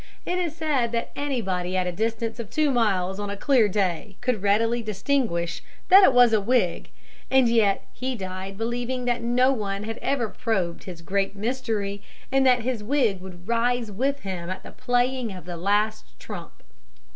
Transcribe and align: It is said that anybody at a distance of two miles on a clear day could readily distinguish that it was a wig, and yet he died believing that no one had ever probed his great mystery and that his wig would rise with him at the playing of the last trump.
It 0.25 0.39
is 0.39 0.55
said 0.55 0.91
that 0.93 1.11
anybody 1.15 1.77
at 1.77 1.85
a 1.85 1.91
distance 1.91 2.39
of 2.39 2.49
two 2.49 2.71
miles 2.71 3.19
on 3.19 3.29
a 3.29 3.37
clear 3.37 3.67
day 3.67 4.15
could 4.19 4.41
readily 4.41 4.81
distinguish 4.81 5.61
that 5.89 6.03
it 6.03 6.11
was 6.11 6.33
a 6.33 6.41
wig, 6.41 6.89
and 7.29 7.47
yet 7.47 7.85
he 7.93 8.15
died 8.15 8.57
believing 8.57 9.05
that 9.05 9.21
no 9.21 9.53
one 9.53 9.83
had 9.83 9.99
ever 9.99 10.27
probed 10.27 10.85
his 10.85 11.03
great 11.03 11.35
mystery 11.35 12.01
and 12.31 12.47
that 12.47 12.63
his 12.63 12.83
wig 12.83 13.21
would 13.21 13.47
rise 13.47 13.91
with 13.91 14.21
him 14.21 14.49
at 14.49 14.63
the 14.63 14.71
playing 14.71 15.31
of 15.33 15.45
the 15.45 15.55
last 15.55 16.19
trump. 16.19 16.63